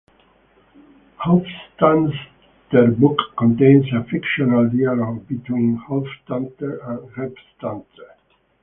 Hofstadter's 1.23 2.97
book 2.97 3.19
contains 3.37 3.85
a 3.93 4.03
fictional 4.05 4.67
dialogue 4.67 5.27
between 5.27 5.77
Hofstadter 5.87 6.79
and 6.89 7.07
Gebstadter. 7.13 7.83